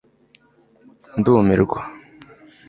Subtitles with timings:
[1.19, 1.79] ndumirwa